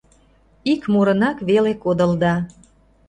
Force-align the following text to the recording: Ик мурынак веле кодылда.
Ик 0.71 0.81
мурынак 0.91 1.37
веле 1.49 1.73
кодылда. 1.83 2.33